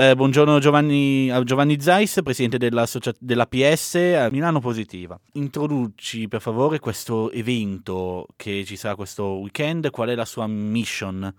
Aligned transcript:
Eh, 0.00 0.14
buongiorno 0.14 0.60
Giovanni, 0.60 1.28
Giovanni 1.42 1.80
Zeiss, 1.80 2.22
presidente 2.22 2.56
della 2.56 3.46
PS 3.46 3.94
a 4.16 4.30
Milano 4.30 4.60
Positiva. 4.60 5.18
Introduci 5.32 6.28
per 6.28 6.40
favore 6.40 6.78
questo 6.78 7.32
evento 7.32 8.28
che 8.36 8.64
ci 8.64 8.76
sarà 8.76 8.94
questo 8.94 9.24
weekend, 9.40 9.90
qual 9.90 10.10
è 10.10 10.14
la 10.14 10.24
sua 10.24 10.46
mission? 10.46 11.34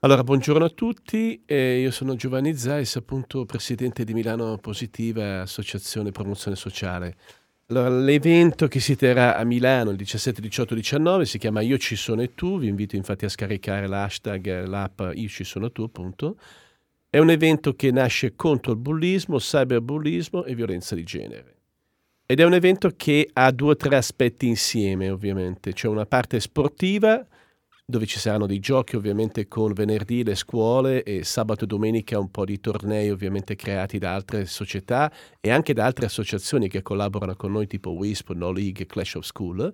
Allora, 0.00 0.24
buongiorno 0.24 0.64
a 0.64 0.68
tutti, 0.70 1.40
eh, 1.46 1.78
io 1.78 1.92
sono 1.92 2.16
Giovanni 2.16 2.56
Zeiss, 2.56 2.96
appunto 2.96 3.44
presidente 3.44 4.02
di 4.02 4.14
Milano 4.14 4.58
Positiva, 4.58 5.42
Associazione 5.42 6.10
Promozione 6.10 6.56
Sociale. 6.56 7.14
Allora, 7.68 7.88
l'evento 7.88 8.66
che 8.66 8.80
si 8.80 8.96
terrà 8.96 9.36
a 9.36 9.44
Milano 9.44 9.90
il 9.90 9.96
17, 9.96 10.40
18, 10.40 10.74
19 10.74 11.24
si 11.24 11.38
chiama 11.38 11.60
Io 11.60 11.78
ci 11.78 11.94
sono 11.94 12.20
e 12.22 12.34
tu, 12.34 12.58
vi 12.58 12.66
invito 12.66 12.96
infatti 12.96 13.26
a 13.26 13.28
scaricare 13.28 13.86
l'hashtag, 13.86 14.66
l'app 14.66 15.02
Io 15.14 15.28
ci 15.28 15.44
sono 15.44 15.70
tu 15.70 15.84
appunto. 15.84 16.36
È 17.16 17.18
un 17.18 17.30
evento 17.30 17.72
che 17.72 17.90
nasce 17.90 18.34
contro 18.36 18.72
il 18.72 18.78
bullismo, 18.78 19.38
cyberbullismo 19.38 20.44
e 20.44 20.54
violenza 20.54 20.94
di 20.94 21.02
genere. 21.02 21.56
Ed 22.26 22.40
è 22.40 22.44
un 22.44 22.52
evento 22.52 22.92
che 22.94 23.30
ha 23.32 23.50
due 23.52 23.70
o 23.70 23.74
tre 23.76 23.96
aspetti 23.96 24.46
insieme 24.46 25.08
ovviamente, 25.08 25.72
c'è 25.72 25.88
una 25.88 26.04
parte 26.04 26.38
sportiva 26.40 27.26
dove 27.86 28.04
ci 28.04 28.18
saranno 28.18 28.44
dei 28.44 28.58
giochi 28.58 28.96
ovviamente 28.96 29.48
con 29.48 29.72
venerdì 29.72 30.24
le 30.24 30.34
scuole 30.34 31.04
e 31.04 31.24
sabato 31.24 31.64
e 31.64 31.66
domenica 31.66 32.18
un 32.18 32.30
po' 32.30 32.44
di 32.44 32.60
tornei 32.60 33.08
ovviamente 33.08 33.56
creati 33.56 33.96
da 33.96 34.12
altre 34.12 34.44
società 34.44 35.10
e 35.40 35.48
anche 35.48 35.72
da 35.72 35.86
altre 35.86 36.04
associazioni 36.04 36.68
che 36.68 36.82
collaborano 36.82 37.34
con 37.34 37.50
noi 37.50 37.66
tipo 37.66 37.92
WISP, 37.92 38.32
No 38.32 38.52
League, 38.52 38.84
Clash 38.84 39.14
of 39.14 39.24
School. 39.24 39.72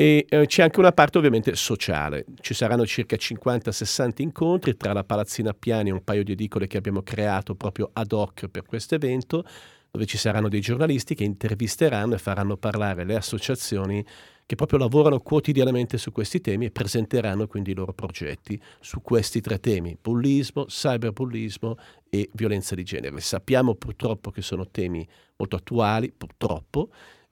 E 0.00 0.26
eh, 0.28 0.46
c'è 0.46 0.62
anche 0.62 0.78
una 0.78 0.92
parte 0.92 1.18
ovviamente 1.18 1.56
sociale, 1.56 2.24
ci 2.40 2.54
saranno 2.54 2.86
circa 2.86 3.16
50-60 3.16 4.22
incontri 4.22 4.76
tra 4.76 4.92
la 4.92 5.02
Palazzina 5.02 5.52
Piani 5.52 5.88
e 5.88 5.92
un 5.92 6.04
paio 6.04 6.22
di 6.22 6.30
edicole 6.30 6.68
che 6.68 6.76
abbiamo 6.76 7.02
creato 7.02 7.56
proprio 7.56 7.90
ad 7.92 8.12
hoc 8.12 8.46
per 8.46 8.62
questo 8.62 8.94
evento, 8.94 9.44
dove 9.90 10.06
ci 10.06 10.16
saranno 10.16 10.48
dei 10.48 10.60
giornalisti 10.60 11.16
che 11.16 11.24
intervisteranno 11.24 12.14
e 12.14 12.18
faranno 12.18 12.56
parlare 12.56 13.02
le 13.02 13.16
associazioni 13.16 14.06
che 14.46 14.54
proprio 14.54 14.78
lavorano 14.78 15.18
quotidianamente 15.18 15.98
su 15.98 16.12
questi 16.12 16.40
temi 16.40 16.66
e 16.66 16.70
presenteranno 16.70 17.48
quindi 17.48 17.72
i 17.72 17.74
loro 17.74 17.92
progetti 17.92 18.56
su 18.78 19.02
questi 19.02 19.40
tre 19.40 19.58
temi, 19.58 19.98
bullismo, 20.00 20.66
cyberbullismo 20.66 21.76
e 22.08 22.30
violenza 22.34 22.76
di 22.76 22.84
genere. 22.84 23.18
Sappiamo 23.18 23.74
purtroppo 23.74 24.30
che 24.30 24.42
sono 24.42 24.68
temi 24.68 25.04
molto 25.34 25.56
attuali, 25.56 26.12
purtroppo, 26.16 26.88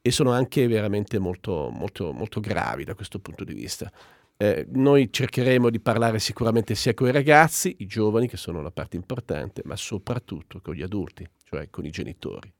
e 0.07 0.13
sono 0.13 0.31
anche 0.31 0.69
veramente 0.69 1.19
molto, 1.19 1.69
molto, 1.73 2.13
molto 2.13 2.39
gravi 2.39 2.85
da 2.85 2.95
questo 2.95 3.19
punto 3.19 3.43
di 3.43 3.55
vista. 3.55 3.91
Eh, 4.37 4.65
noi 4.71 5.13
cercheremo 5.13 5.69
di 5.69 5.81
parlare 5.81 6.21
sicuramente 6.21 6.77
sia 6.77 6.95
con 6.95 7.09
i 7.09 7.11
ragazzi, 7.11 7.75
i 7.81 7.87
giovani, 7.87 8.29
che 8.29 8.37
sono 8.37 8.63
la 8.63 8.71
parte 8.71 8.95
importante, 8.95 9.63
ma 9.65 9.75
soprattutto 9.75 10.61
con 10.61 10.75
gli 10.75 10.83
adulti, 10.83 11.29
cioè 11.43 11.69
con 11.71 11.85
i 11.85 11.91
genitori. 11.91 12.53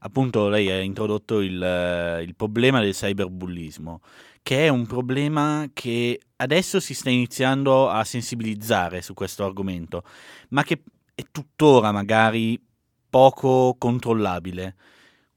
Appunto, 0.00 0.48
lei 0.48 0.68
ha 0.68 0.80
introdotto 0.80 1.40
il, 1.40 1.62
eh, 1.62 2.24
il 2.24 2.34
problema 2.34 2.80
del 2.80 2.92
cyberbullismo, 2.92 4.00
che 4.42 4.64
è 4.64 4.68
un 4.68 4.84
problema 4.84 5.70
che 5.72 6.20
adesso 6.38 6.80
si 6.80 6.94
sta 6.94 7.08
iniziando 7.08 7.88
a 7.88 8.02
sensibilizzare 8.02 9.00
su 9.00 9.14
questo 9.14 9.44
argomento, 9.44 10.02
ma 10.48 10.64
che 10.64 10.82
è 11.14 11.22
tuttora 11.30 11.92
magari 11.92 12.60
poco 13.08 13.76
controllabile. 13.78 14.74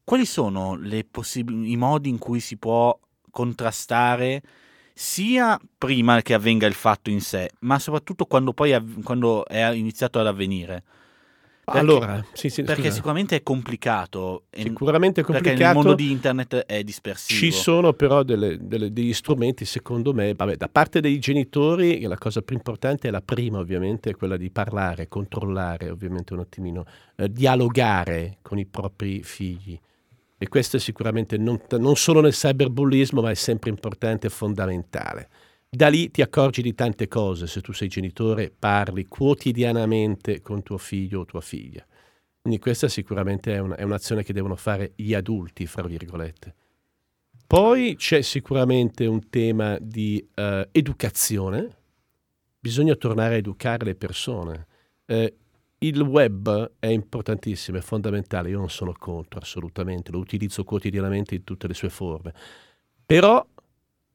Quali 0.04 0.26
sono 0.26 0.80
possib- 1.10 1.50
i 1.50 1.78
modi 1.78 2.10
in 2.10 2.18
cui 2.18 2.40
si 2.40 2.58
può 2.58 2.98
contrastare 3.32 4.42
sia 4.94 5.60
prima 5.78 6.22
che 6.22 6.34
avvenga 6.34 6.68
il 6.68 6.74
fatto 6.74 7.10
in 7.10 7.22
sé, 7.22 7.50
ma 7.60 7.80
soprattutto 7.80 8.26
quando 8.26 8.54
poi 8.54 8.74
av- 8.74 9.02
quando 9.02 9.46
è 9.46 9.68
iniziato 9.72 10.20
ad 10.20 10.28
avvenire? 10.28 10.84
Perché, 11.64 11.80
allora, 11.80 12.26
sì, 12.34 12.50
sì, 12.50 12.62
perché 12.64 12.92
sicuramente 12.92 13.38
è 13.38 13.42
complicato. 13.42 14.44
Sicuramente 14.52 15.22
è 15.22 15.24
complicato. 15.24 15.56
Perché 15.56 15.64
nel 15.64 15.74
mondo 15.74 15.96
di 15.96 16.12
internet 16.12 16.56
è 16.66 16.84
dispersivo. 16.84 17.40
Ci 17.40 17.52
sono 17.52 17.94
però 17.94 18.24
delle, 18.24 18.58
delle, 18.60 18.92
degli 18.92 19.14
strumenti, 19.14 19.64
secondo 19.64 20.14
me, 20.14 20.34
vabbè, 20.34 20.58
da 20.58 20.68
parte 20.68 21.00
dei 21.00 21.20
genitori, 21.20 22.02
la 22.02 22.18
cosa 22.18 22.42
più 22.42 22.58
importante 22.58 23.08
è 23.08 23.12
la 23.12 23.22
prima, 23.22 23.60
ovviamente, 23.60 24.10
è 24.10 24.16
quella 24.16 24.36
di 24.36 24.50
parlare, 24.50 25.08
controllare, 25.08 25.90
ovviamente 25.90 26.34
un 26.34 26.40
attimino, 26.40 26.86
eh, 27.16 27.32
dialogare 27.32 28.40
con 28.42 28.60
i 28.60 28.66
propri 28.66 29.24
figli. 29.24 29.80
E 30.44 30.50
questo 30.50 30.76
è 30.76 30.80
sicuramente 30.82 31.38
non, 31.38 31.58
non 31.80 31.96
solo 31.96 32.20
nel 32.20 32.34
cyberbullismo, 32.34 33.22
ma 33.22 33.32
è 33.32 33.34
sempre 33.34 33.70
importante 33.70 34.28
e 34.28 34.30
fondamentale. 34.30 35.30
Da 35.70 35.88
lì 35.88 36.12
ti 36.12 36.22
accorgi 36.22 36.62
di 36.62 36.76
tante 36.76 37.08
cose 37.08 37.48
se 37.48 37.62
tu 37.62 37.72
sei 37.72 37.88
genitore, 37.88 38.52
parli 38.52 39.06
quotidianamente 39.06 40.42
con 40.42 40.62
tuo 40.62 40.78
figlio 40.78 41.22
o 41.22 41.26
tua 41.26 41.40
figlia. 41.40 41.86
Quindi 42.42 42.60
questa 42.60 42.90
sicuramente 42.90 43.56
è, 43.56 43.60
una, 43.60 43.78
è 43.78 43.84
un'azione 43.84 44.22
che 44.22 44.34
devono 44.34 44.58
fare 44.58 44.92
gli 44.98 45.14
adulti, 45.14 45.66
fra 45.66 45.84
virgolette. 45.84 46.56
Poi 47.48 47.96
c'è 47.96 48.22
sicuramente 48.22 49.06
un 49.06 49.30
tema 49.30 49.78
di 49.80 50.28
uh, 50.36 50.68
educazione. 50.74 51.70
Bisogna 52.60 52.96
tornare 52.96 53.36
a 53.36 53.38
educare 53.38 53.86
le 53.86 53.96
persone. 53.96 54.68
Eh, 55.06 55.38
il 55.88 56.00
web 56.02 56.74
è 56.80 56.88
importantissimo, 56.88 57.78
è 57.78 57.82
fondamentale, 57.82 58.50
io 58.50 58.58
non 58.58 58.70
sono 58.70 58.94
contro 58.98 59.40
assolutamente, 59.40 60.12
lo 60.12 60.20
utilizzo 60.20 60.64
quotidianamente 60.64 61.36
in 61.36 61.44
tutte 61.44 61.68
le 61.68 61.74
sue 61.74 61.90
forme. 61.90 62.34
Però 63.06 63.46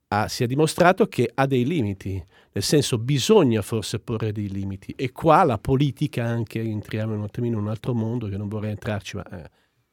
ha, 0.09 0.29
si 0.29 0.45
è 0.45 0.47
dimostrato 0.47 1.07
che 1.07 1.31
ha 1.35 1.47
dei 1.47 1.67
limiti, 1.67 2.23
nel 2.53 2.63
senso 2.63 2.99
bisogna 2.99 3.61
forse 3.61 3.99
porre 3.99 4.33
dei 4.33 4.49
limiti 4.49 4.95
e 4.97 5.13
qua 5.13 5.45
la 5.45 5.59
politica 5.59 6.25
anche, 6.25 6.61
entriamo 6.61 7.15
un 7.15 7.25
attimino 7.25 7.59
in 7.59 7.65
un 7.65 7.69
altro 7.69 7.93
mondo 7.95 8.29
che 8.29 8.39
non 8.39 8.49
vorrei 8.49 8.71
entrarci, 8.71 9.17
ma 9.17 9.25
è 9.29 9.51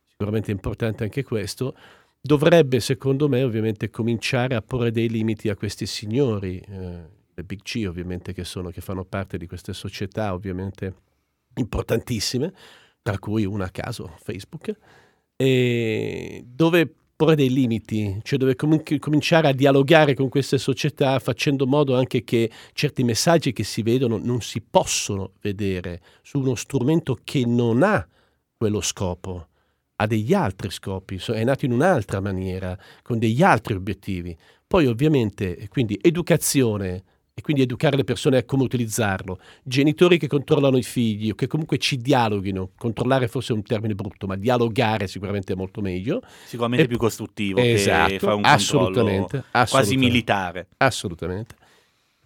sicuramente 0.07 0.51
importante 0.51 1.03
anche 1.03 1.23
questo, 1.23 1.75
dovrebbe 2.21 2.79
secondo 2.79 3.27
me 3.27 3.43
ovviamente 3.43 3.89
cominciare 3.89 4.55
a 4.55 4.61
porre 4.61 4.91
dei 4.91 5.09
limiti 5.09 5.49
a 5.49 5.55
questi 5.55 5.85
signori, 5.85 6.57
eh, 6.59 7.13
le 7.33 7.43
big 7.43 7.61
C 7.61 7.83
ovviamente 7.85 8.31
che 8.31 8.45
sono, 8.45 8.69
che 8.69 8.79
fanno 8.79 9.03
parte 9.03 9.37
di 9.37 9.45
queste 9.45 9.73
società 9.73 10.33
ovviamente 10.33 11.03
importantissime, 11.55 12.53
tra 13.01 13.19
cui 13.19 13.45
una 13.45 13.65
a 13.65 13.69
caso 13.69 14.15
Facebook, 14.17 14.73
e 15.35 16.43
dove 16.45 16.93
porre 17.15 17.35
dei 17.35 17.49
limiti, 17.49 18.19
cioè 18.23 18.37
dove 18.37 18.55
comunque 18.55 18.99
cominciare 18.99 19.47
a 19.47 19.53
dialogare 19.53 20.15
con 20.15 20.27
queste 20.27 20.57
società 20.57 21.17
facendo 21.19 21.65
modo 21.65 21.95
anche 21.95 22.23
che 22.23 22.51
certi 22.73 23.03
messaggi 23.03 23.53
che 23.53 23.63
si 23.63 23.83
vedono 23.83 24.17
non 24.17 24.41
si 24.41 24.61
possono 24.61 25.31
vedere 25.41 26.01
su 26.21 26.39
uno 26.39 26.55
strumento 26.55 27.17
che 27.23 27.45
non 27.45 27.83
ha 27.83 28.05
quello 28.57 28.81
scopo, 28.81 29.47
ha 29.95 30.07
degli 30.07 30.33
altri 30.33 30.69
scopi, 30.71 31.21
è 31.27 31.43
nato 31.43 31.65
in 31.65 31.71
un'altra 31.71 32.19
maniera, 32.19 32.77
con 33.01 33.17
degli 33.17 33.41
altri 33.41 33.75
obiettivi. 33.75 34.35
Poi 34.67 34.87
ovviamente, 34.87 35.67
quindi 35.69 35.97
educazione, 36.01 37.03
e 37.37 37.41
quindi 37.41 37.63
educare 37.63 37.97
le 37.97 38.05
persone 38.05 38.37
a 38.37 38.45
come 38.45 38.63
utilizzarlo, 38.63 39.39
genitori 39.61 40.17
che 40.17 40.27
controllano 40.27 40.77
i 40.77 40.83
figli 40.83 41.31
o 41.31 41.35
che 41.35 41.47
comunque 41.47 41.77
ci 41.77 41.97
dialoghino, 41.97 42.69
controllare 42.77 43.27
forse 43.27 43.51
è 43.51 43.55
un 43.57 43.61
termine 43.61 43.93
brutto, 43.93 44.25
ma 44.25 44.37
dialogare 44.37 45.07
sicuramente 45.07 45.51
è 45.51 45.55
molto 45.57 45.81
meglio. 45.81 46.21
Sicuramente 46.45 46.85
e, 46.85 46.87
più 46.87 46.97
costruttivo 46.97 47.59
esatto, 47.59 48.09
che 48.09 48.19
fa 48.19 48.35
un 48.35 48.45
assolutamente, 48.45 49.43
assolutamente, 49.51 49.69
quasi 49.69 49.97
militare. 49.97 50.67
Assolutamente. 50.77 51.55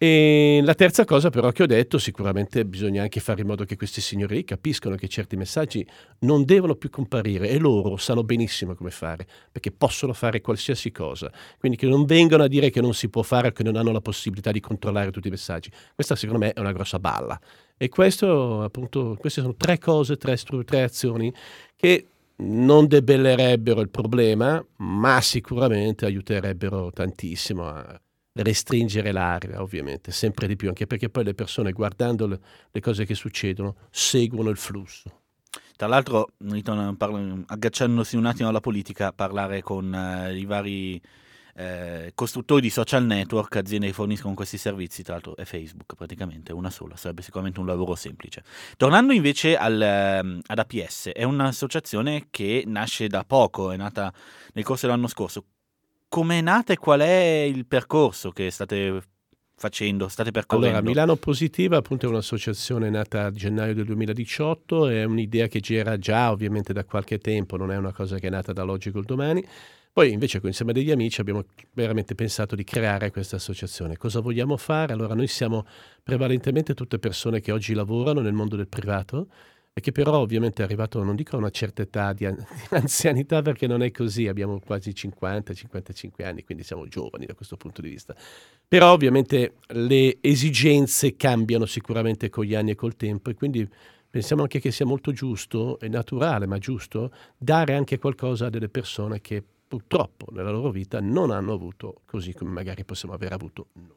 E 0.02 0.62
la 0.64 0.76
terza 0.76 1.04
cosa 1.04 1.30
però 1.30 1.52
che 1.52 1.64
ho 1.64 1.66
detto, 1.66 1.98
sicuramente 1.98 2.64
bisogna 2.64 3.02
anche 3.02 3.20
fare 3.20 3.42
in 3.42 3.48
modo 3.48 3.66
che 3.66 3.76
questi 3.76 4.00
signori 4.00 4.46
capiscano 4.46 4.96
che 4.96 5.10
certi 5.10 5.36
messaggi 5.36 5.86
non 6.20 6.46
devono 6.46 6.76
più 6.76 6.90
comparire 6.90 7.50
e 7.50 7.58
loro 7.58 7.98
sanno 7.98 8.24
benissimo 8.24 8.76
come 8.76 8.92
fare, 8.92 9.28
perché 9.52 9.74
possono 9.74 10.14
fare 10.14 10.40
qualsiasi 10.40 10.92
cosa. 10.92 11.30
Quindi 11.58 11.78
che 11.78 11.86
non 11.86 12.06
vengano 12.06 12.44
a 12.44 12.48
dire 12.48 12.70
che 12.70 12.80
non 12.80 12.94
si 12.94 13.10
può 13.10 13.24
fare 13.24 13.50
o 13.50 13.52
che 13.52 13.64
non 13.64 13.76
hanno 13.76 13.92
la 13.92 14.00
possibilità 14.00 14.54
di 14.54 14.62
controllare 14.62 15.12
tutti 15.12 15.28
i 15.28 15.32
messaggi. 15.32 15.70
Questa 15.94 16.16
secondo 16.16 16.46
me 16.46 16.54
è 16.54 16.62
una 16.62 16.72
grossa 16.72 16.98
balla. 16.98 17.38
E 17.76 17.90
questo, 17.90 18.62
appunto, 18.62 19.18
queste 19.20 19.42
sono 19.42 19.56
tre 19.56 19.80
cose, 19.80 20.16
tre, 20.16 20.38
tre 20.64 20.84
azioni 20.84 21.34
che 21.76 22.06
non 22.38 22.88
debellerebbero 22.88 23.82
il 23.82 23.90
problema, 23.90 24.66
ma 24.78 25.20
sicuramente 25.20 26.06
aiuterebbero 26.06 26.90
tantissimo 26.94 27.68
a 27.68 28.00
restringere 28.44 29.12
l'area, 29.12 29.62
ovviamente, 29.62 30.12
sempre 30.12 30.48
di 30.48 30.56
più, 30.56 30.70
anche 30.70 30.88
perché 30.88 31.10
poi 31.10 31.24
le 31.24 31.34
persone 31.34 31.72
guardando 31.72 32.28
le, 32.28 32.40
le 32.72 32.82
cose 32.82 33.06
che 33.06 33.16
succedono 33.16 33.76
seguono 33.90 34.50
il 34.50 34.58
flusso. 34.58 35.22
Tra 35.76 35.88
l'altro, 35.88 36.34
agganciandosi 37.48 38.18
un 38.18 38.26
attimo 38.26 38.50
alla 38.50 38.60
politica, 38.60 39.14
parlare 39.14 39.62
con 39.62 39.94
eh, 39.94 40.38
i 40.38 40.46
vari 40.46 41.02
eh, 41.56 42.12
costruttori 42.16 42.62
di 42.62 42.70
social 42.70 43.06
network, 43.06 43.56
aziende 43.56 43.88
che 43.88 43.94
forniscono 43.94 44.34
questi 44.34 44.58
servizi, 44.58 45.04
tra 45.04 45.14
l'altro 45.14 45.36
è 45.36 45.46
Facebook 45.46 45.96
praticamente, 45.96 46.54
una 46.54 46.70
sola, 46.70 46.96
sarebbe 46.96 47.22
sicuramente 47.22 47.60
un 47.60 47.66
lavoro 47.66 47.96
semplice. 47.96 48.44
Tornando 48.78 49.14
invece 49.14 49.58
al, 49.58 49.82
ehm, 49.82 50.42
ad 50.48 50.60
APS, 50.60 51.10
è 51.14 51.24
un'associazione 51.24 52.28
che 52.30 52.64
nasce 52.66 53.08
da 53.08 53.24
poco, 53.26 53.72
è 53.72 53.78
nata 53.78 54.14
nel 54.54 54.64
corso 54.64 54.86
dell'anno 54.86 55.08
scorso 55.08 55.46
come 56.10 56.40
è 56.40 56.42
nata 56.42 56.74
e 56.74 56.78
qual 56.78 57.00
è 57.02 57.48
il 57.48 57.66
percorso 57.66 58.32
che 58.32 58.50
state 58.50 59.02
facendo, 59.56 60.08
state 60.08 60.32
percorrendo? 60.32 60.78
Allora, 60.78 60.90
Milano 60.90 61.16
Positiva 61.16 61.78
appunto 61.78 62.08
è 62.08 62.10
un'associazione 62.10 62.90
nata 62.90 63.26
a 63.26 63.32
gennaio 63.32 63.76
del 63.76 63.86
2018, 63.86 64.88
è 64.88 65.04
un'idea 65.04 65.48
che 65.48 65.60
gira 65.60 65.98
già 65.98 66.32
ovviamente 66.32 66.74
da 66.74 66.84
qualche 66.84 67.20
tempo, 67.20 67.56
non 67.58 67.72
è 67.72 67.78
una 67.78 67.94
cosa 67.94 68.18
che 68.18 68.28
è 68.28 68.30
nata 68.30 68.52
dall'oggi 68.52 68.92
col 68.92 69.06
domani. 69.06 69.46
Poi 69.92 70.12
invece 70.12 70.40
insieme 70.44 70.72
degli 70.72 70.92
amici 70.92 71.20
abbiamo 71.20 71.44
veramente 71.74 72.16
pensato 72.16 72.56
di 72.56 72.64
creare 72.64 73.12
questa 73.12 73.36
associazione. 73.36 73.98
Cosa 73.98 74.20
vogliamo 74.20 74.56
fare? 74.56 74.94
Allora 74.94 75.14
noi 75.14 75.28
siamo 75.28 75.66
prevalentemente 76.02 76.74
tutte 76.74 77.00
persone 77.00 77.42
che 77.42 77.52
oggi 77.52 77.74
lavorano 77.74 78.22
nel 78.22 78.34
mondo 78.34 78.56
del 78.56 78.68
privato 78.68 79.28
e 79.80 79.82
che 79.82 79.92
però 79.94 80.18
ovviamente 80.18 80.62
è 80.62 80.66
arrivato, 80.66 81.02
non 81.04 81.16
dico 81.16 81.36
a 81.38 81.40
una 81.40 81.50
certa 81.50 81.82
età 81.82 82.12
di, 82.12 82.26
anzianità 82.72 83.42
perché 83.42 83.66
non 83.66 83.82
è 83.82 83.92
così, 83.92 84.28
abbiamo 84.28 84.60
quasi 84.60 84.92
50-55 84.92 86.26
anni, 86.26 86.44
quindi 86.44 86.64
siamo 86.66 86.86
giovani 86.86 87.26
da 87.26 87.34
questo 87.34 87.56
punto 87.56 87.82
di 87.82 87.90
vista. 87.90 88.14
Però 88.68 88.92
ovviamente 88.92 89.56
le 89.68 90.18
esigenze 90.20 91.16
cambiano 91.16 91.66
sicuramente 91.66 92.30
con 92.30 92.44
gli 92.44 92.56
anni 92.56 92.72
e 92.72 92.76
col 92.76 92.98
tempo 92.98 93.30
e 93.30 93.36
quindi 93.36 93.68
pensiamo 94.10 94.42
anche 94.42 94.60
che 94.60 94.72
sia 94.72 94.86
molto 94.86 95.14
giusto 95.14 95.80
e 95.80 95.88
naturale, 95.88 96.46
ma 96.46 96.58
giusto, 96.58 97.12
dare 97.38 97.74
anche 97.74 97.98
qualcosa 97.98 98.48
a 98.48 98.50
delle 98.50 98.70
persone 98.70 99.22
che 99.22 99.42
purtroppo 99.66 100.26
nella 100.32 100.52
loro 100.52 100.72
vita 100.72 101.00
non 101.00 101.32
hanno 101.32 101.54
avuto 101.54 102.02
così 102.06 102.34
come 102.34 102.52
magari 102.52 102.84
possiamo 102.84 103.14
aver 103.14 103.32
avuto 103.32 103.68
noi. 103.74 103.96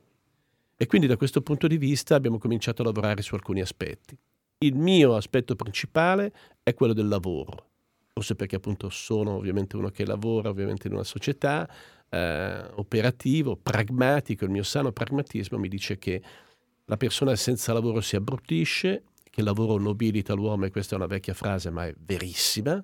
E 0.76 0.86
quindi 0.86 1.08
da 1.08 1.16
questo 1.16 1.42
punto 1.42 1.66
di 1.66 1.76
vista 1.76 2.14
abbiamo 2.14 2.38
cominciato 2.38 2.82
a 2.82 2.84
lavorare 2.84 3.22
su 3.22 3.34
alcuni 3.34 3.60
aspetti. 3.60 4.16
Il 4.62 4.76
mio 4.76 5.16
aspetto 5.16 5.56
principale 5.56 6.32
è 6.62 6.72
quello 6.72 6.92
del 6.92 7.08
lavoro, 7.08 7.70
forse 8.12 8.36
perché 8.36 8.56
appunto 8.56 8.90
sono 8.90 9.32
ovviamente 9.32 9.76
uno 9.76 9.88
che 9.88 10.06
lavora 10.06 10.50
ovviamente 10.50 10.86
in 10.86 10.94
una 10.94 11.02
società, 11.02 11.68
eh, 12.08 12.64
operativo, 12.74 13.56
pragmatico, 13.56 14.44
il 14.44 14.50
mio 14.50 14.62
sano 14.62 14.92
pragmatismo 14.92 15.58
mi 15.58 15.68
dice 15.68 15.98
che 15.98 16.22
la 16.84 16.96
persona 16.96 17.34
senza 17.34 17.72
lavoro 17.72 18.00
si 18.00 18.14
abbruttisce, 18.14 19.02
che 19.28 19.40
il 19.40 19.46
lavoro 19.46 19.78
nobilita 19.78 20.32
l'uomo 20.34 20.66
e 20.66 20.70
questa 20.70 20.94
è 20.94 20.98
una 20.98 21.06
vecchia 21.06 21.34
frase 21.34 21.70
ma 21.70 21.86
è 21.86 21.94
verissima, 21.98 22.80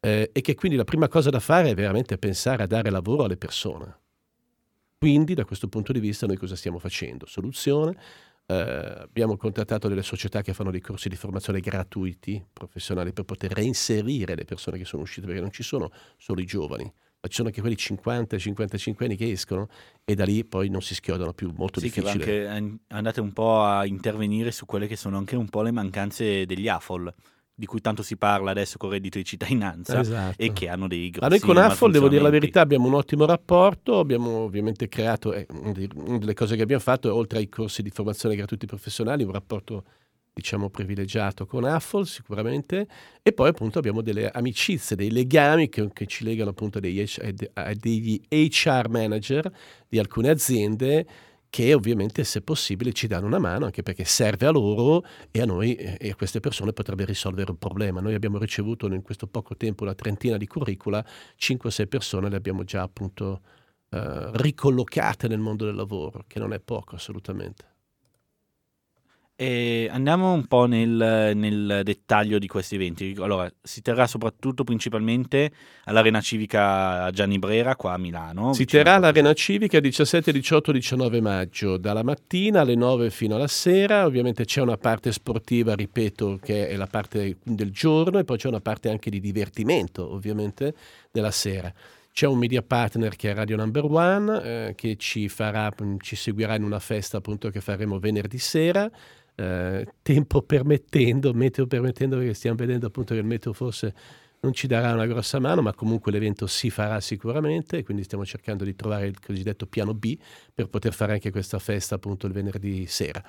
eh, 0.00 0.30
e 0.32 0.40
che 0.40 0.54
quindi 0.56 0.76
la 0.76 0.84
prima 0.84 1.06
cosa 1.06 1.30
da 1.30 1.38
fare 1.40 1.70
è 1.70 1.74
veramente 1.74 2.18
pensare 2.18 2.64
a 2.64 2.66
dare 2.66 2.90
lavoro 2.90 3.22
alle 3.22 3.36
persone. 3.36 3.98
Quindi 4.98 5.34
da 5.34 5.44
questo 5.44 5.68
punto 5.68 5.92
di 5.92 6.00
vista 6.00 6.26
noi 6.26 6.38
cosa 6.38 6.56
stiamo 6.56 6.80
facendo? 6.80 7.26
Soluzione, 7.26 7.94
eh, 8.46 8.54
abbiamo 8.54 9.36
contattato 9.36 9.88
delle 9.88 10.02
società 10.02 10.42
che 10.42 10.52
fanno 10.52 10.70
dei 10.70 10.80
corsi 10.80 11.08
di 11.08 11.16
formazione 11.16 11.60
gratuiti, 11.60 12.44
professionali, 12.52 13.12
per 13.12 13.24
poter 13.24 13.52
reinserire 13.52 14.34
le 14.34 14.44
persone 14.44 14.78
che 14.78 14.84
sono 14.84 15.02
uscite, 15.02 15.26
perché 15.26 15.40
non 15.40 15.50
ci 15.50 15.62
sono 15.62 15.90
solo 16.16 16.40
i 16.40 16.44
giovani, 16.44 16.84
ma 16.84 17.28
ci 17.28 17.36
sono 17.36 17.48
anche 17.48 17.60
quelli 17.60 17.76
50-55 17.76 19.04
anni 19.04 19.16
che 19.16 19.30
escono 19.30 19.68
e 20.04 20.14
da 20.14 20.24
lì 20.24 20.44
poi 20.44 20.68
non 20.68 20.82
si 20.82 20.94
schiodano 20.94 21.32
più, 21.32 21.52
molto 21.56 21.80
sì, 21.80 21.86
difficile. 21.86 22.24
Che 22.24 22.46
anche 22.46 22.82
andate 22.88 23.20
un 23.20 23.32
po' 23.32 23.62
a 23.62 23.86
intervenire 23.86 24.50
su 24.50 24.66
quelle 24.66 24.86
che 24.86 24.96
sono 24.96 25.16
anche 25.16 25.36
un 25.36 25.48
po' 25.48 25.62
le 25.62 25.70
mancanze 25.70 26.44
degli 26.44 26.68
AFOL 26.68 27.12
di 27.56 27.66
cui 27.66 27.80
tanto 27.80 28.02
si 28.02 28.16
parla 28.16 28.50
adesso 28.50 28.78
con 28.78 28.90
reddito 28.90 29.16
di 29.16 29.24
cittadinanza 29.24 30.00
esatto. 30.00 30.42
e 30.42 30.52
che 30.52 30.68
hanno 30.68 30.88
dei 30.88 31.10
grossi 31.10 31.20
Ma 31.20 31.28
noi 31.28 31.38
con 31.38 31.56
AFOL, 31.56 31.92
devo 31.92 32.08
dire 32.08 32.22
la 32.22 32.30
verità, 32.30 32.60
abbiamo 32.60 32.88
un 32.88 32.94
ottimo 32.94 33.26
rapporto, 33.26 34.00
abbiamo 34.00 34.38
ovviamente 34.38 34.88
creato, 34.88 35.32
eh, 35.32 35.46
una 35.50 36.18
delle 36.18 36.34
cose 36.34 36.56
che 36.56 36.62
abbiamo 36.62 36.82
fatto 36.82 37.08
è 37.08 37.12
oltre 37.12 37.38
ai 37.38 37.48
corsi 37.48 37.82
di 37.82 37.90
formazione 37.90 38.34
gratuiti 38.34 38.66
professionali, 38.66 39.22
un 39.22 39.30
rapporto 39.30 39.84
diciamo 40.34 40.68
privilegiato 40.68 41.46
con 41.46 41.62
AFOL 41.62 42.08
sicuramente 42.08 42.88
e 43.22 43.32
poi 43.32 43.50
appunto 43.50 43.78
abbiamo 43.78 44.02
delle 44.02 44.28
amicizie, 44.30 44.96
dei 44.96 45.12
legami 45.12 45.68
che, 45.68 45.88
che 45.92 46.06
ci 46.06 46.24
legano 46.24 46.50
appunto 46.50 46.80
degli, 46.80 47.04
degli 47.74 48.20
HR 48.28 48.88
manager 48.88 49.48
di 49.88 50.00
alcune 50.00 50.30
aziende 50.30 51.06
che 51.54 51.72
ovviamente 51.72 52.24
se 52.24 52.42
possibile 52.42 52.92
ci 52.92 53.06
danno 53.06 53.26
una 53.26 53.38
mano 53.38 53.66
anche 53.66 53.84
perché 53.84 54.04
serve 54.04 54.44
a 54.46 54.50
loro 54.50 55.04
e 55.30 55.40
a 55.40 55.44
noi 55.44 55.76
e 55.76 56.10
a 56.10 56.16
queste 56.16 56.40
persone 56.40 56.72
potrebbe 56.72 57.04
risolvere 57.04 57.52
un 57.52 57.58
problema. 57.58 58.00
Noi 58.00 58.14
abbiamo 58.14 58.38
ricevuto 58.38 58.86
in 58.86 59.02
questo 59.02 59.28
poco 59.28 59.56
tempo 59.56 59.84
una 59.84 59.94
trentina 59.94 60.36
di 60.36 60.48
curricula, 60.48 61.06
5-6 61.38 61.86
persone 61.86 62.28
le 62.28 62.34
abbiamo 62.34 62.64
già 62.64 62.82
appunto 62.82 63.42
eh, 63.90 64.30
ricollocate 64.32 65.28
nel 65.28 65.38
mondo 65.38 65.64
del 65.64 65.76
lavoro, 65.76 66.24
che 66.26 66.40
non 66.40 66.52
è 66.52 66.58
poco 66.58 66.96
assolutamente. 66.96 67.73
E 69.36 69.88
andiamo 69.90 70.32
un 70.32 70.46
po' 70.46 70.66
nel, 70.66 71.32
nel, 71.34 71.80
dettaglio 71.82 72.38
di 72.38 72.46
questi 72.46 72.76
eventi. 72.76 73.16
Allora, 73.18 73.50
si 73.60 73.82
terrà 73.82 74.06
soprattutto 74.06 74.62
principalmente 74.62 75.50
all'Arena 75.86 76.20
Civica 76.20 77.10
Gianni 77.10 77.40
Brera, 77.40 77.74
qua 77.74 77.94
a 77.94 77.98
Milano. 77.98 78.52
Si 78.52 78.64
terrà 78.64 78.94
all'Arena 78.94 79.32
Civica 79.32 79.80
17, 79.80 80.30
18, 80.30 80.70
19 80.70 81.20
maggio, 81.20 81.78
dalla 81.78 82.04
mattina 82.04 82.60
alle 82.60 82.76
9 82.76 83.10
fino 83.10 83.34
alla 83.34 83.48
sera. 83.48 84.06
Ovviamente 84.06 84.44
c'è 84.44 84.60
una 84.60 84.76
parte 84.76 85.10
sportiva, 85.10 85.74
ripeto, 85.74 86.38
che 86.40 86.68
è 86.68 86.76
la 86.76 86.86
parte 86.86 87.38
del 87.42 87.72
giorno, 87.72 88.20
e 88.20 88.24
poi 88.24 88.36
c'è 88.36 88.46
una 88.46 88.60
parte 88.60 88.88
anche 88.88 89.10
di 89.10 89.18
divertimento, 89.18 90.12
ovviamente, 90.12 90.74
della 91.10 91.32
sera. 91.32 91.72
C'è 92.12 92.28
un 92.28 92.38
media 92.38 92.62
partner 92.62 93.16
che 93.16 93.32
è 93.32 93.34
Radio 93.34 93.56
Number 93.56 93.84
One, 93.86 94.42
eh, 94.42 94.74
che 94.76 94.94
ci, 94.94 95.28
farà, 95.28 95.72
ci 95.98 96.14
seguirà 96.14 96.54
in 96.54 96.62
una 96.62 96.78
festa 96.78 97.16
appunto 97.16 97.50
che 97.50 97.60
faremo 97.60 97.98
venerdì 97.98 98.38
sera 98.38 98.88
eh, 99.36 99.86
tempo 100.02 100.42
permettendo, 100.42 101.32
meteo 101.32 101.66
permettendo, 101.66 102.16
perché 102.16 102.34
stiamo 102.34 102.56
vedendo 102.56 102.86
appunto 102.86 103.14
che 103.14 103.20
il 103.20 103.26
meteo 103.26 103.52
forse 103.52 103.94
non 104.40 104.52
ci 104.52 104.66
darà 104.66 104.92
una 104.92 105.06
grossa 105.06 105.40
mano, 105.40 105.62
ma 105.62 105.72
comunque 105.72 106.12
l'evento 106.12 106.46
si 106.46 106.70
farà 106.70 107.00
sicuramente, 107.00 107.82
quindi 107.82 108.04
stiamo 108.04 108.24
cercando 108.24 108.62
di 108.62 108.76
trovare 108.76 109.06
il 109.06 109.18
cosiddetto 109.18 109.66
piano 109.66 109.94
B 109.94 110.16
per 110.52 110.68
poter 110.68 110.92
fare 110.92 111.14
anche 111.14 111.30
questa 111.30 111.58
festa 111.58 111.94
appunto 111.94 112.26
il 112.26 112.32
venerdì 112.32 112.86
sera. 112.86 113.22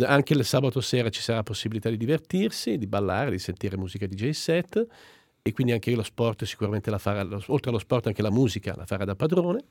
Anche 0.00 0.34
il 0.34 0.44
sabato 0.44 0.80
sera 0.82 1.08
ci 1.08 1.22
sarà 1.22 1.42
possibilità 1.42 1.88
di 1.88 1.96
divertirsi, 1.96 2.76
di 2.76 2.86
ballare, 2.86 3.30
di 3.30 3.38
sentire 3.38 3.78
musica 3.78 4.06
DJ 4.06 4.30
set 4.30 4.86
e 5.40 5.52
quindi 5.52 5.72
anche 5.72 5.94
lo 5.94 6.02
sport 6.02 6.44
sicuramente 6.44 6.90
la 6.90 6.98
farà, 6.98 7.26
oltre 7.46 7.70
allo 7.70 7.78
sport 7.78 8.06
anche 8.06 8.20
la 8.20 8.30
musica 8.30 8.74
la 8.76 8.84
farà 8.84 9.04
da 9.06 9.16
padrone. 9.16 9.64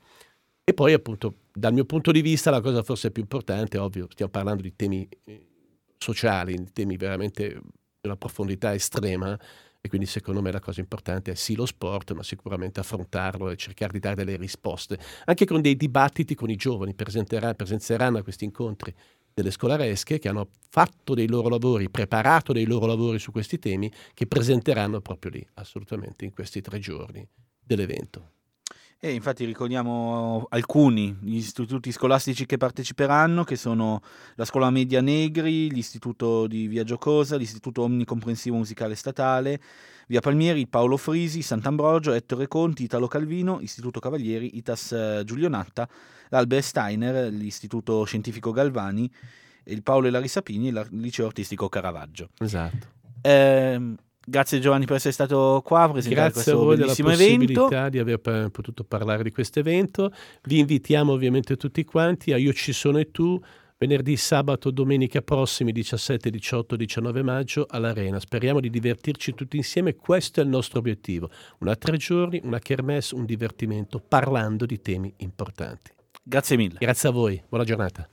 E 0.64 0.74
poi 0.74 0.92
appunto 0.92 1.36
dal 1.54 1.72
mio 1.72 1.86
punto 1.86 2.12
di 2.12 2.22
vista 2.22 2.50
la 2.50 2.60
cosa 2.60 2.82
forse 2.82 3.12
più 3.12 3.22
importante, 3.22 3.78
ovvio, 3.78 4.08
stiamo 4.10 4.32
parlando 4.32 4.64
di 4.64 4.76
temi 4.76 5.08
eh, 5.26 5.46
sociali, 5.98 6.54
in 6.54 6.72
temi 6.74 6.98
veramente 6.98 7.50
di 7.50 8.08
una 8.08 8.18
profondità 8.18 8.74
estrema. 8.74 9.38
E 9.80 9.90
quindi 9.90 10.08
secondo 10.08 10.42
me 10.42 10.52
la 10.52 10.60
cosa 10.60 10.80
importante 10.82 11.32
è 11.32 11.36
sì 11.36 11.56
lo 11.56 11.66
sport, 11.66 12.12
ma 12.12 12.24
sicuramente 12.24 12.80
affrontarlo 12.80 13.50
e 13.50 13.56
cercare 13.56 13.94
di 13.94 14.00
dare 14.00 14.16
delle 14.16 14.36
risposte, 14.36 15.00
anche 15.26 15.46
con 15.46 15.62
dei 15.62 15.78
dibattiti 15.78 16.36
con 16.36 16.50
i 16.50 16.56
giovani, 16.56 16.94
presenzieranno 16.94 18.18
a 18.18 18.24
questi 18.24 18.44
incontri 18.44 18.94
delle 19.34 19.52
scolaresche 19.52 20.18
che 20.18 20.30
hanno 20.30 20.50
fatto 20.70 21.14
dei 21.14 21.28
loro 21.28 21.48
lavori, 21.48 21.90
preparato 21.90 22.54
dei 22.54 22.66
loro 22.66 22.88
lavori 22.88 23.20
su 23.20 23.32
questi 23.32 23.60
temi, 23.60 23.90
che 24.14 24.26
presenteranno 24.26 25.00
proprio 25.00 25.32
lì, 25.32 25.48
assolutamente, 25.54 26.26
in 26.26 26.34
questi 26.34 26.60
tre 26.60 26.80
giorni 26.80 27.26
dell'evento. 27.64 28.32
E 29.00 29.14
infatti 29.14 29.46
ricordiamo 29.46 30.48
alcuni 30.50 31.16
gli 31.22 31.36
istituti 31.36 31.92
scolastici 31.92 32.48
che 32.48 32.58
parteciperanno, 32.58 33.44
che 33.44 33.56
sono 33.56 34.02
la 34.34 34.44
Scuola 34.44 34.72
Media 34.72 35.02
Negri, 35.02 35.70
l'Istituto 35.70 36.48
di 36.48 36.68
Via 36.68 36.84
Giocosa, 36.84 37.36
l'Istituto 37.36 37.84
Omnicomprensivo 37.84 38.58
Musicale 38.58 38.96
Statale, 38.96 39.62
Via 40.08 40.20
Palmieri, 40.20 40.66
Paolo 40.66 40.98
Frisi, 40.98 41.44
Sant'Ambrogio, 41.44 42.12
Ettore 42.14 42.48
Conti, 42.48 42.86
Italo 42.86 43.06
Calvino, 43.06 43.60
Istituto 43.62 44.00
Cavalieri, 44.00 44.58
Itas 44.58 44.92
eh, 44.92 45.22
Giulionatta, 45.24 45.88
l'Albert 46.30 46.64
Steiner, 46.64 47.32
l'Istituto 47.32 48.04
Scientifico 48.04 48.50
Galvani, 48.50 49.12
il 49.66 49.84
Paolo 49.84 50.08
e 50.08 50.10
Larissa 50.10 50.42
Pini 50.42 50.70
e 50.70 50.72
il 50.72 50.88
Liceo 50.94 51.28
Artistico 51.28 51.70
Caravaggio. 51.70 52.30
Esatto. 52.40 52.96
Eh, 53.22 53.96
Grazie 54.30 54.60
Giovanni 54.60 54.86
per 54.86 54.98
essere 54.98 55.14
stato 55.14 55.62
qua 55.64 55.84
a 55.84 55.90
presentare 55.90 56.32
Grazie 56.32 56.54
questo 56.54 56.76
bellissimo 56.76 57.12
evento. 57.12 57.68
Grazie 57.68 57.90
di 57.92 58.00
aver 58.00 58.50
potuto 58.52 58.84
parlare 58.84 59.24
di 59.24 59.32
questo 59.32 59.60
evento. 59.60 60.12
Vi 60.44 60.60
invitiamo 60.60 61.14
ovviamente 61.14 61.56
tutti 61.56 61.86
quanti 61.86 62.34
a 62.34 62.38
Io 62.38 62.52
ci 62.52 62.74
sono 62.74 62.98
e 62.98 63.10
tu 63.10 63.40
venerdì, 63.78 64.18
sabato, 64.18 64.70
domenica 64.70 65.22
prossimi 65.22 65.72
17, 65.72 66.30
18, 66.30 66.76
19 66.76 67.24
maggio 67.24 67.66
all'Arena. 67.70 68.20
Speriamo 68.20 68.60
di 68.60 68.70
divertirci 68.70 69.34
tutti 69.34 69.56
insieme, 69.56 69.96
questo 69.96 70.42
è 70.42 70.44
il 70.44 70.50
nostro 70.50 70.80
obiettivo. 70.80 71.30
Una 71.60 71.78
tre 71.78 71.96
giorni, 71.96 72.42
una 72.44 72.60
kermesse, 72.60 73.16
un 73.16 73.24
divertimento 73.24 74.04
parlando 74.06 74.66
di 74.66 74.82
temi 74.82 75.14
importanti. 75.20 75.92
Grazie 76.22 76.58
mille. 76.58 76.80
Grazie 76.80 77.08
a 77.08 77.12
voi, 77.14 77.42
buona 77.48 77.64
giornata. 77.64 78.10